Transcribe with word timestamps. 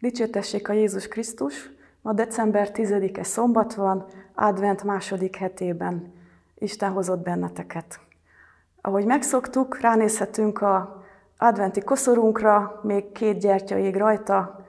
Dicsértessék 0.00 0.68
a 0.68 0.72
Jézus 0.72 1.08
Krisztus! 1.08 1.70
Ma 2.02 2.12
december 2.12 2.70
10-e 2.72 3.22
szombat 3.22 3.74
van, 3.74 4.06
advent 4.34 4.82
második 4.82 5.36
hetében. 5.36 6.12
Isten 6.54 6.92
hozott 6.92 7.22
benneteket. 7.22 8.00
Ahogy 8.80 9.04
megszoktuk, 9.04 9.80
ránézhetünk 9.80 10.60
a 10.60 11.04
adventi 11.36 11.80
koszorunkra, 11.80 12.80
még 12.82 13.12
két 13.12 13.38
gyertya 13.38 13.78
ég 13.78 13.96
rajta, 13.96 14.66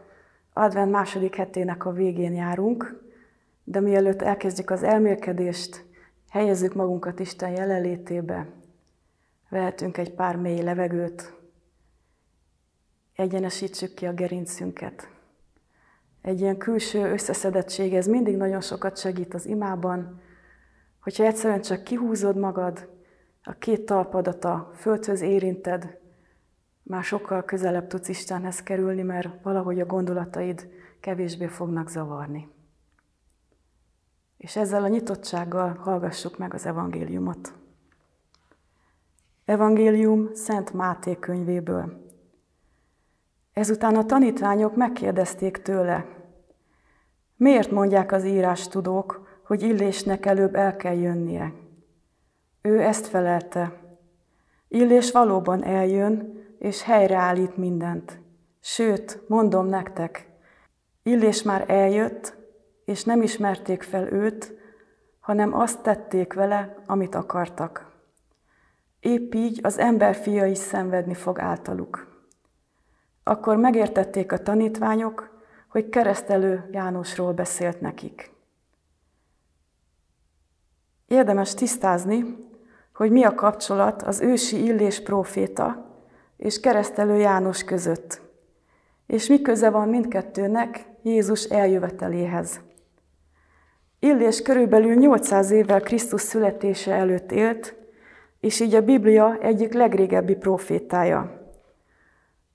advent 0.54 0.92
második 0.92 1.36
hetének 1.36 1.86
a 1.86 1.92
végén 1.92 2.34
járunk, 2.34 3.04
de 3.64 3.80
mielőtt 3.80 4.22
elkezdjük 4.22 4.70
az 4.70 4.84
elmélkedést, 4.84 5.86
helyezzük 6.30 6.74
magunkat 6.74 7.20
Isten 7.20 7.50
jelenlétébe, 7.50 8.48
vehetünk 9.50 9.98
egy 9.98 10.14
pár 10.14 10.36
mély 10.36 10.62
levegőt, 10.62 11.34
egyenesítsük 13.16 13.94
ki 13.94 14.06
a 14.06 14.14
gerincünket. 14.14 15.16
Egy 16.28 16.42
ilyen 16.42 16.58
külső 16.58 17.12
összeszedettség, 17.12 17.94
ez 17.94 18.08
mindig 18.08 18.38
nagyon 18.38 18.62
sokat 18.62 18.98
segít 18.98 19.34
az 19.34 19.46
imában, 19.46 20.22
hogyha 21.02 21.24
egyszerűen 21.24 21.62
csak 21.62 21.84
kihúzod 21.84 22.38
magad, 22.38 22.90
a 23.44 23.54
két 23.54 23.86
talpadat 23.86 24.46
a 24.46 24.72
földhöz 24.76 25.22
érinted, 25.22 25.98
már 26.84 27.04
sokkal 27.04 27.44
közelebb 27.44 27.88
tudsz 27.88 28.08
Istenhez 28.08 28.64
kerülni, 28.64 29.02
mert 29.02 29.30
valahogy 29.44 29.80
a 29.80 29.86
gondolataid 29.86 30.70
kevésbé 31.00 31.48
fognak 31.48 31.90
zavarni. 31.90 32.50
És 34.38 34.56
ezzel 34.56 34.84
a 34.84 34.88
nyitottsággal 34.88 35.74
hallgassuk 35.74 36.38
meg 36.38 36.54
az 36.54 36.66
evangéliumot. 36.66 37.54
Evangélium 39.46 40.34
Szent 40.34 40.74
Máté 40.74 41.20
könyvéből. 41.20 42.06
Ezután 43.54 43.96
a 43.96 44.06
tanítványok 44.06 44.76
megkérdezték 44.76 45.58
tőle, 45.58 46.17
miért 47.38 47.72
mondják 47.72 48.12
az 48.12 48.24
írás 48.24 48.68
tudók, 48.68 49.40
hogy 49.44 49.62
Illésnek 49.62 50.26
előbb 50.26 50.56
el 50.56 50.76
kell 50.76 50.96
jönnie? 50.96 51.54
Ő 52.62 52.82
ezt 52.82 53.08
felelte. 53.08 53.74
Illés 54.68 55.12
valóban 55.12 55.64
eljön, 55.64 56.44
és 56.60 56.84
helyreállít 56.84 57.58
mindent. 57.58 58.20
Sőt, 58.60 59.22
mondom 59.28 59.68
nektek, 59.68 60.28
Illés 61.04 61.44
már 61.44 61.64
eljött, 61.68 62.36
és 62.86 63.04
nem 63.04 63.22
ismerték 63.22 63.84
fel 63.84 64.12
őt, 64.12 64.54
hanem 65.20 65.54
azt 65.54 65.82
tették 65.82 66.34
vele, 66.34 66.76
amit 66.86 67.16
akartak. 67.16 67.92
Épp 69.00 69.34
így 69.34 69.60
az 69.64 69.78
ember 69.78 70.16
fia 70.16 70.46
is 70.46 70.58
szenvedni 70.58 71.14
fog 71.14 71.40
általuk. 71.40 72.26
Akkor 73.24 73.58
megértették 73.58 74.32
a 74.32 74.38
tanítványok, 74.38 75.37
hogy 75.68 75.90
keresztelő 75.90 76.70
Jánosról 76.72 77.34
beszélt 77.34 77.82
nekik. 77.82 78.32
Érdemes 81.08 81.54
tisztázni, 81.54 82.46
hogy 82.94 83.12
mi 83.12 83.24
a 83.24 83.36
kapcsolat 83.36 84.02
az 84.02 84.22
ősi 84.22 84.64
Illés 84.64 85.02
próféta 85.02 85.86
és 86.38 86.60
keresztelő 86.60 87.18
János 87.18 87.64
között, 87.64 88.22
és 89.08 89.28
mi 89.28 89.42
köze 89.42 89.70
van 89.70 89.90
mindkettőnek 89.90 90.86
Jézus 91.02 91.44
eljöveteléhez. 91.44 92.60
Illés 94.00 94.42
körülbelül 94.42 94.96
800 94.96 95.52
évvel 95.52 95.82
Krisztus 95.82 96.22
születése 96.22 96.94
előtt 96.94 97.32
élt, 97.32 97.76
és 98.40 98.60
így 98.60 98.76
a 98.76 98.82
Biblia 98.82 99.38
egyik 99.42 99.74
legrégebbi 99.74 100.36
profétája. 100.36 101.52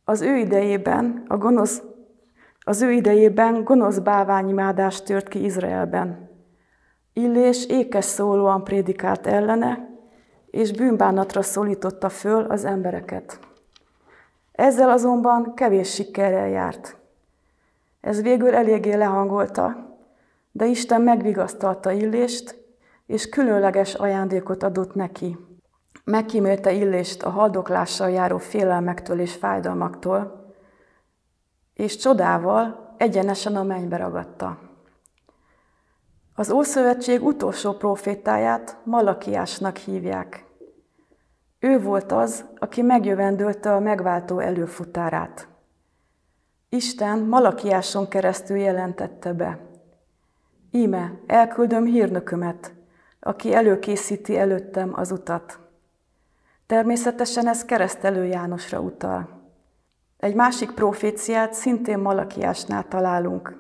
Az 0.05 0.21
ő 0.21 0.37
idejében 0.37 1.25
a 1.29 1.37
gonosz, 1.37 1.83
az 2.65 2.83
ő 2.83 2.93
idejében 2.93 3.65
gonosz 3.65 3.99
báványimádás 3.99 5.03
tört 5.03 5.29
ki 5.29 5.45
Izraelben. 5.45 6.31
Illés 7.13 7.67
ékes 7.67 8.05
szólóan 8.05 8.65
prédikált 8.65 9.27
ellene, 9.27 9.91
és 10.51 10.73
bűnbánatra 10.73 11.43
szólította 11.43 12.09
föl 12.09 12.45
az 12.45 12.65
embereket. 12.65 13.39
Ezzel 14.53 14.91
azonban 14.91 15.55
kevés 15.55 15.95
sikerrel 15.95 16.49
járt. 16.49 16.97
Ez 18.01 18.23
végül 18.23 18.55
eléggé 18.55 18.95
lehangolta, 18.95 19.97
de 20.53 20.67
Isten 20.67 21.01
megvigasztalta 21.01 21.91
Illést, 21.91 22.61
és 23.07 23.29
különleges 23.29 23.95
ajándékot 23.95 24.63
adott 24.63 24.95
neki. 24.95 25.37
Megkímélte 26.05 26.73
Illést 26.73 27.23
a 27.23 27.31
haldoklással 27.31 28.11
járó 28.11 28.39
félelmektől 28.39 29.21
és 29.21 29.35
fájdalmaktól, 29.35 30.42
és 31.75 31.97
csodával 31.97 32.95
egyenesen 32.97 33.57
a 33.57 33.63
mennybe 33.63 33.97
ragadta. 33.97 34.59
Az 36.35 36.51
Ószövetség 36.51 37.25
utolsó 37.25 37.73
profétáját 37.73 38.79
Malakiásnak 38.85 39.77
hívják. 39.77 40.45
Ő 41.59 41.81
volt 41.81 42.13
az, 42.13 42.45
aki 42.59 42.83
megjövendölte 42.83 43.75
a 43.75 43.81
megváltó 43.81 44.39
előfutárát. 44.39 45.49
Isten 46.69 47.19
Malakiáson 47.19 48.09
keresztül 48.09 48.57
jelentette 48.57 49.33
be. 49.33 49.59
Íme, 50.71 51.13
elküldöm 51.27 51.85
hírnökömet, 51.85 52.73
aki 53.21 53.55
előkészíti 53.55 54.39
előttem 54.39 54.93
az 54.95 55.11
utat. 55.11 55.59
Természetesen 56.67 57.49
ez 57.49 57.65
keresztelő 57.65 58.25
Jánosra 58.25 58.81
utal. 58.81 59.42
Egy 60.23 60.35
másik 60.35 60.71
proféciát 60.71 61.53
szintén 61.53 61.99
Malakiásnál 61.99 62.89
találunk. 62.89 63.57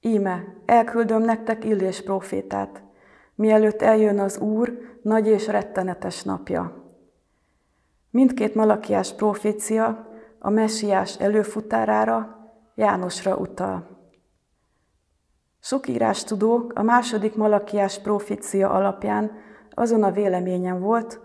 Íme, 0.00 0.44
elküldöm 0.66 1.22
nektek 1.22 1.64
Illés 1.64 2.02
profétát, 2.02 2.82
mielőtt 3.34 3.82
eljön 3.82 4.18
az 4.18 4.38
Úr 4.38 4.78
nagy 5.02 5.26
és 5.26 5.46
rettenetes 5.46 6.22
napja. 6.22 6.84
Mindkét 8.10 8.54
Malakiás 8.54 9.14
profécia 9.14 10.08
a 10.38 10.50
messiás 10.50 11.20
előfutárára, 11.20 12.50
Jánosra 12.74 13.36
utal. 13.36 13.86
Sok 15.60 15.84
tudó 16.26 16.72
a 16.74 16.82
második 16.82 17.36
Malakiás 17.36 18.00
profécia 18.00 18.70
alapján 18.70 19.32
azon 19.74 20.02
a 20.02 20.10
véleményen 20.10 20.80
volt, 20.80 21.20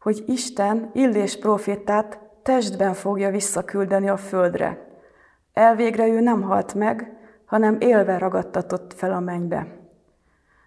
hogy 0.00 0.24
Isten 0.26 0.90
Illés 0.92 1.38
profétát 1.38 2.25
testben 2.46 2.94
fogja 2.94 3.30
visszaküldeni 3.30 4.08
a 4.08 4.16
földre. 4.16 4.88
Elvégre 5.52 6.06
ő 6.08 6.20
nem 6.20 6.42
halt 6.42 6.74
meg, 6.74 7.16
hanem 7.44 7.76
élve 7.80 8.18
ragadtatott 8.18 8.92
fel 8.92 9.12
a 9.12 9.20
mennybe. 9.20 9.66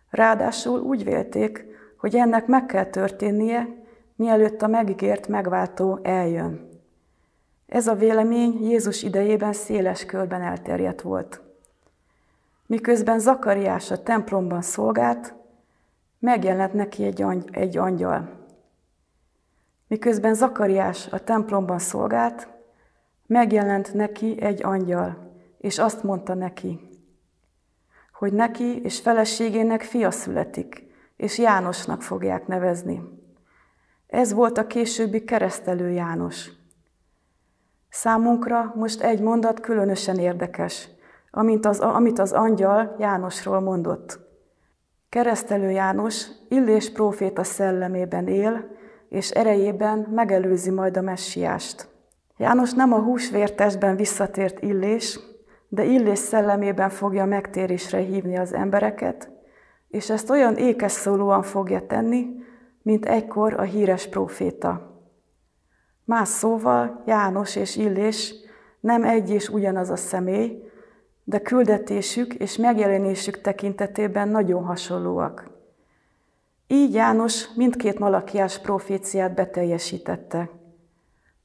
Ráadásul 0.10 0.80
úgy 0.80 1.04
vélték, 1.04 1.66
hogy 1.98 2.16
ennek 2.16 2.48
meg 2.48 2.66
kell 2.66 2.86
történnie, 2.86 3.68
mielőtt 4.16 4.62
a 4.62 4.68
megígért 4.68 5.28
megváltó 5.28 6.00
eljön. 6.04 6.70
Ez 7.68 7.88
a 7.88 7.96
vélemény 7.96 8.58
Jézus 8.62 9.04
idejében 9.04 9.54
széles 9.54 10.06
körben 10.06 10.42
elterjedt 10.42 11.02
volt. 11.02 11.42
Miközben 12.66 13.20
Zakariás 13.20 13.92
a 13.92 14.04
templomban 14.04 14.62
szolgált, 14.62 15.34
megjelent 16.20 16.74
neki 16.74 17.04
egy, 17.04 17.22
angy- 17.22 17.50
egy 17.52 17.78
angyal. 17.78 18.39
Miközben 19.90 20.34
Zakariás 20.34 21.08
a 21.08 21.24
templomban 21.24 21.80
szolgált, 21.80 22.48
megjelent 23.26 23.94
neki 23.94 24.42
egy 24.42 24.64
angyal, 24.64 25.34
és 25.58 25.80
azt 25.80 26.04
mondta 26.04 26.34
neki, 26.34 26.90
hogy 28.14 28.34
neki 28.34 28.82
és 28.84 29.00
feleségének 29.00 29.82
fia 29.82 30.12
születik, 30.12 30.84
és 31.16 31.38
Jánosnak 31.38 32.02
fogják 32.02 32.48
nevezni. 32.48 33.02
Ez 34.08 34.34
volt 34.34 34.58
a 34.58 34.68
későbbi 34.68 35.24
keresztelő 35.24 35.90
János. 35.90 36.50
Számunkra 37.90 38.74
most 38.76 39.02
egy 39.02 39.22
mondat 39.22 39.60
különösen 39.60 40.18
érdekes, 40.18 40.90
amint 41.32 41.66
az, 41.66 41.80
amit 41.80 42.20
az 42.20 42.32
angyal 42.32 42.96
Jánosról 43.00 43.60
mondott. 43.60 44.20
Keresztelő 45.10 45.70
János 45.70 46.28
Illés 46.50 46.92
próféta 46.92 47.44
szellemében 47.44 48.28
él, 48.28 48.78
és 49.10 49.30
erejében 49.30 50.08
megelőzi 50.14 50.70
majd 50.70 50.98
a 50.98 51.02
messiást. 51.02 51.88
János 52.38 52.74
nem 52.74 52.94
a 52.94 53.00
húsvértestben 53.00 53.96
visszatért 53.96 54.62
Illés, 54.62 55.20
de 55.68 55.84
Illés 55.84 56.20
szellemében 56.20 56.90
fogja 56.90 57.26
megtérésre 57.26 57.98
hívni 57.98 58.38
az 58.38 58.54
embereket, 58.54 59.32
és 59.88 60.10
ezt 60.10 60.30
olyan 60.30 60.56
ékes 60.56 60.92
szólóan 60.92 61.42
fogja 61.42 61.86
tenni, 61.86 62.28
mint 62.82 63.06
egykor 63.06 63.54
a 63.54 63.62
híres 63.62 64.08
próféta. 64.08 64.98
Más 66.06 66.28
szóval 66.28 67.04
János 67.06 67.56
és 67.56 67.76
Illés 67.76 68.34
nem 68.80 69.04
egy 69.04 69.30
és 69.30 69.50
ugyanaz 69.50 69.90
a 69.90 69.96
személy, 69.96 70.64
de 71.24 71.40
küldetésük 71.40 72.34
és 72.34 72.58
megjelenésük 72.58 73.42
tekintetében 73.42 74.28
nagyon 74.28 74.64
hasonlóak. 74.64 75.59
Így 76.72 76.94
János 76.94 77.54
mindkét 77.54 78.00
malakiás 78.00 78.60
proféciát 78.60 79.34
beteljesítette. 79.34 80.50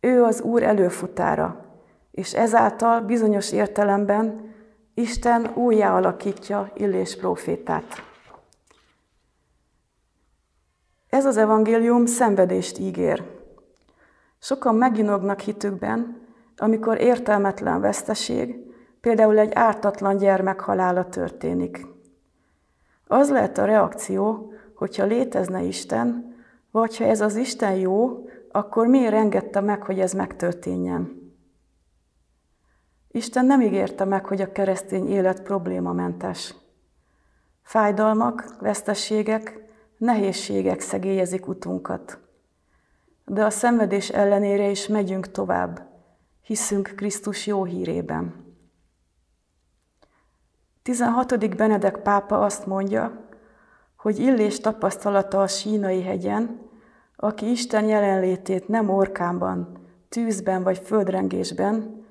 Ő 0.01 0.23
az 0.23 0.41
Úr 0.41 0.63
előfutára, 0.63 1.65
és 2.11 2.35
ezáltal 2.35 3.01
bizonyos 3.01 3.53
értelemben 3.53 4.55
Isten 4.95 5.51
újjá 5.55 5.97
alakítja 5.97 6.71
Illés 6.75 7.17
profétát. 7.17 7.85
Ez 11.09 11.25
az 11.25 11.37
evangélium 11.37 12.07
szenvedést 12.07 12.79
ígér. 12.79 13.23
Sokan 14.39 14.75
meginognak 14.75 15.41
hitükben, 15.41 16.27
amikor 16.57 17.01
értelmetlen 17.01 17.81
veszteség, 17.81 18.57
például 19.01 19.39
egy 19.39 19.53
ártatlan 19.53 20.17
gyermek 20.17 20.61
halála 20.61 21.09
történik. 21.09 21.87
Az 23.07 23.31
lehet 23.31 23.59
a 23.59 23.65
reakció, 23.65 24.53
hogyha 24.75 25.05
létezne 25.05 25.63
Isten, 25.63 26.35
vagy 26.71 26.97
ha 26.97 27.05
ez 27.05 27.21
az 27.21 27.37
Isten 27.37 27.75
jó, 27.75 28.29
akkor 28.51 28.87
miért 28.87 29.15
engedte 29.15 29.61
meg, 29.61 29.83
hogy 29.83 30.01
ez 30.01 30.13
megtörténjen? 30.13 31.23
Isten 33.11 33.47
nem 33.47 33.61
ígérte 33.61 34.05
meg, 34.05 34.27
hogy 34.27 34.41
a 34.41 34.53
keresztény 34.53 35.09
élet 35.09 35.43
problémamentes. 35.43 36.55
Fájdalmak, 37.63 38.57
vesztességek, 38.61 39.65
nehézségek 39.97 40.81
szegélyezik 40.81 41.49
utunkat. 41.49 42.19
De 43.25 43.45
a 43.45 43.51
szenvedés 43.51 44.09
ellenére 44.09 44.71
is 44.71 44.87
megyünk 44.87 45.31
tovább, 45.31 45.89
hiszünk 46.43 46.93
Krisztus 46.97 47.47
jó 47.47 47.65
hírében. 47.65 48.45
16. 50.83 51.57
Benedek 51.57 51.99
pápa 51.99 52.45
azt 52.45 52.67
mondja, 52.67 53.24
hogy 54.05 54.19
Illés 54.19 54.61
tapasztalata 54.61 55.43
a 55.43 55.47
sínai 55.47 56.03
hegyen, 56.03 56.61
aki 57.17 57.51
Isten 57.51 57.85
jelenlétét 57.85 58.69
nem 58.69 58.89
orkánban, 58.91 59.79
tűzben 60.09 60.63
vagy 60.63 60.79
földrengésben, 60.79 62.05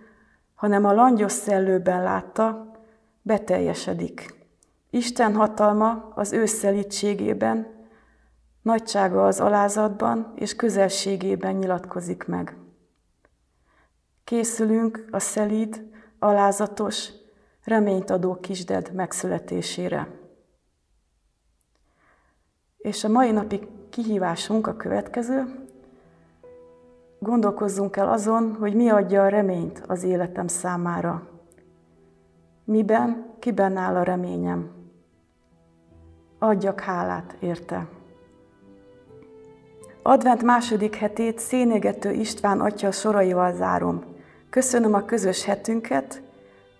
hanem 0.56 0.86
a 0.86 0.94
langyos 0.94 1.32
szellőben 1.32 2.04
látta, 2.04 2.72
beteljesedik. 3.22 4.46
Isten 4.90 5.36
hatalma 5.36 6.12
az 6.16 6.32
ő 6.32 6.46
szelítségében, 6.46 7.68
nagysága 8.62 9.26
az 9.26 9.40
alázatban 9.40 10.34
és 10.36 10.56
közelségében 10.56 11.56
nyilatkozik 11.56 12.26
meg. 12.26 12.58
Készülünk 14.24 15.06
a 15.12 15.20
szelíd, 15.20 15.90
alázatos, 16.20 17.10
reményt 17.64 18.10
adó 18.10 18.36
kisded 18.40 18.92
megszületésére. 18.94 20.22
És 22.84 23.04
a 23.04 23.10
mai 23.10 23.32
napi 23.32 23.68
kihívásunk 23.90 24.68
a 24.68 24.76
következő. 24.76 25.44
Gondolkozzunk 27.20 27.96
el 27.96 28.10
azon, 28.10 28.56
hogy 28.60 28.74
mi 28.74 28.90
adja 28.90 29.24
a 29.24 29.28
reményt 29.28 29.84
az 29.88 30.04
életem 30.04 30.48
számára. 30.48 31.28
Miben, 32.64 33.26
kiben 33.40 33.78
áll 33.78 33.96
a 33.96 34.04
reményem? 34.04 34.70
Adjak 36.40 36.80
hálát 36.80 37.36
érte. 37.40 37.88
Advent 40.02 40.44
második 40.44 40.96
hetét 40.96 41.40
Szénégető 41.40 42.12
István 42.12 42.60
atya 42.62 42.92
soraival 42.92 43.54
zárom. 43.54 44.04
Köszönöm 44.50 44.94
a 44.94 45.06
közös 45.06 45.46
hetünket, 45.46 46.22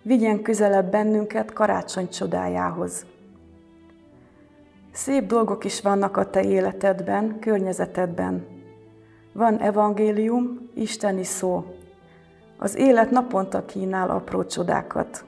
vigyen 0.02 0.42
közelebb 0.42 0.90
bennünket 0.90 1.52
karácsony 1.52 2.08
csodájához. 2.08 3.06
Szép 4.94 5.26
dolgok 5.26 5.64
is 5.64 5.80
vannak 5.80 6.16
a 6.16 6.30
te 6.30 6.42
életedben, 6.42 7.38
környezetedben. 7.38 8.46
Van 9.32 9.58
evangélium, 9.58 10.70
isteni 10.74 11.24
szó. 11.24 11.64
Az 12.58 12.74
élet 12.74 13.10
naponta 13.10 13.64
kínál 13.64 14.10
apró 14.10 14.44
csodákat. 14.44 15.24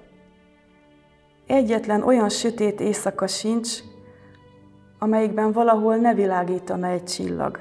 Egyetlen 1.46 2.02
olyan 2.02 2.28
sötét 2.28 2.80
éjszaka 2.80 3.26
sincs, 3.26 3.78
amelyikben 4.98 5.52
valahol 5.52 5.96
ne 5.96 6.14
világítana 6.14 6.86
egy 6.86 7.04
csillag. 7.04 7.60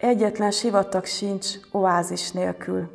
Egyetlen 0.00 0.50
sivatag 0.50 1.04
sincs 1.04 1.46
oázis 1.72 2.30
nélkül. 2.30 2.88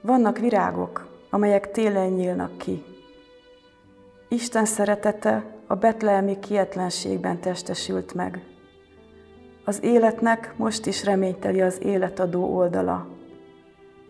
Vannak 0.00 0.38
virágok, 0.38 1.06
amelyek 1.30 1.70
télen 1.70 2.10
nyílnak 2.10 2.58
ki. 2.58 2.84
Isten 4.28 4.64
szeretete 4.64 5.53
a 5.66 5.74
betlehemi 5.74 6.38
kietlenségben 6.38 7.40
testesült 7.40 8.14
meg. 8.14 8.42
Az 9.64 9.82
életnek 9.82 10.54
most 10.56 10.86
is 10.86 11.04
reményteli 11.04 11.60
az 11.60 11.82
életadó 11.82 12.56
oldala. 12.56 13.08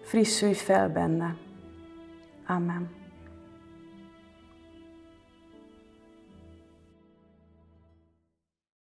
Frissülj 0.03 0.53
fel 0.53 0.89
benne. 0.89 1.37
Amen. 2.47 3.04